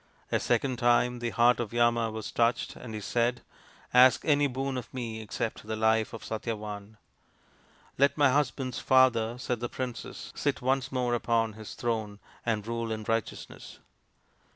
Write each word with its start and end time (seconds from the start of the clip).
A 0.31 0.39
second 0.39 0.79
time 0.79 1.19
the 1.19 1.29
heart 1.29 1.59
of 1.59 1.71
Yama 1.71 2.09
was 2.09 2.31
touched, 2.31 2.75
and 2.75 2.95
he 2.95 2.99
said, 3.01 3.43
"Ask 3.93 4.25
any 4.25 4.47
boon 4.47 4.75
of 4.75 4.91
me 4.91 5.21
except 5.21 5.67
the 5.67 5.75
life 5.75 6.11
of 6.11 6.23
Satyavan."" 6.23 6.97
Let 7.99 8.17
my 8.17 8.31
husband's 8.31 8.79
father," 8.79 9.37
said 9.37 9.59
the 9.59 9.69
princess," 9.69 10.33
sit 10.35 10.59
once 10.59 10.91
more 10.91 11.13
upon 11.13 11.53
his 11.53 11.75
throne 11.75 12.17
and 12.47 12.65
rule 12.65 12.91
in 12.91 13.03
righteousness." 13.03 13.77